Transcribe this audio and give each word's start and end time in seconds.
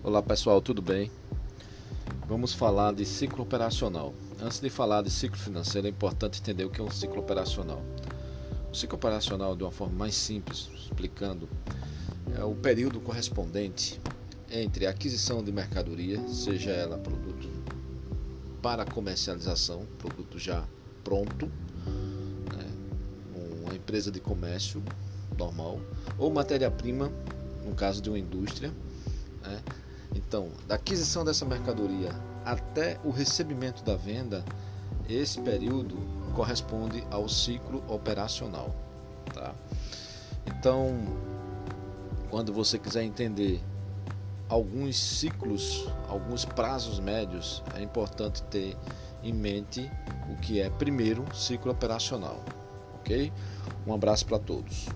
Olá 0.00 0.22
pessoal, 0.22 0.62
tudo 0.62 0.80
bem? 0.80 1.10
Vamos 2.28 2.54
falar 2.54 2.94
de 2.94 3.04
ciclo 3.04 3.42
operacional. 3.42 4.14
Antes 4.40 4.60
de 4.60 4.70
falar 4.70 5.02
de 5.02 5.10
ciclo 5.10 5.36
financeiro, 5.36 5.88
é 5.88 5.90
importante 5.90 6.40
entender 6.40 6.64
o 6.64 6.70
que 6.70 6.80
é 6.80 6.84
um 6.84 6.90
ciclo 6.90 7.18
operacional. 7.18 7.82
O 8.70 8.76
ciclo 8.76 8.96
operacional, 8.96 9.56
de 9.56 9.64
uma 9.64 9.72
forma 9.72 9.98
mais 9.98 10.14
simples, 10.14 10.70
explicando, 10.72 11.48
é 12.38 12.44
o 12.44 12.54
período 12.54 13.00
correspondente 13.00 14.00
entre 14.48 14.86
a 14.86 14.90
aquisição 14.90 15.42
de 15.42 15.50
mercadoria, 15.50 16.26
seja 16.28 16.70
ela 16.70 16.96
produto 16.96 17.50
para 18.62 18.84
comercialização, 18.84 19.84
produto 19.98 20.38
já 20.38 20.64
pronto, 21.02 21.46
né, 22.56 22.72
uma 23.64 23.74
empresa 23.74 24.12
de 24.12 24.20
comércio 24.20 24.80
normal, 25.36 25.80
ou 26.16 26.32
matéria-prima, 26.32 27.10
no 27.66 27.74
caso 27.74 28.00
de 28.00 28.08
uma 28.08 28.18
indústria. 28.18 28.72
Né? 29.42 29.60
Então, 30.18 30.48
da 30.66 30.74
aquisição 30.74 31.24
dessa 31.24 31.44
mercadoria 31.44 32.10
até 32.44 32.98
o 33.04 33.10
recebimento 33.10 33.84
da 33.84 33.94
venda, 33.94 34.44
esse 35.08 35.40
período 35.40 35.96
corresponde 36.34 37.04
ao 37.08 37.28
ciclo 37.28 37.84
operacional. 37.86 38.74
Tá? 39.32 39.54
Então, 40.44 40.92
quando 42.30 42.52
você 42.52 42.80
quiser 42.80 43.04
entender 43.04 43.62
alguns 44.48 44.98
ciclos, 44.98 45.86
alguns 46.08 46.44
prazos 46.44 46.98
médios, 46.98 47.62
é 47.76 47.80
importante 47.80 48.42
ter 48.44 48.76
em 49.22 49.32
mente 49.32 49.88
o 50.28 50.36
que 50.40 50.60
é 50.60 50.68
primeiro 50.68 51.24
ciclo 51.32 51.70
operacional, 51.70 52.42
ok? 52.96 53.32
Um 53.86 53.94
abraço 53.94 54.26
para 54.26 54.40
todos. 54.40 54.86